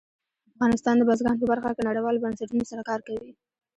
افغانستان 0.53 0.95
د 0.97 1.01
بزګان 1.09 1.35
په 1.39 1.45
برخه 1.51 1.69
کې 1.75 1.87
نړیوالو 1.89 2.21
بنسټونو 2.23 2.63
سره 2.71 2.81
کار 2.89 2.99
کوي. 3.07 3.31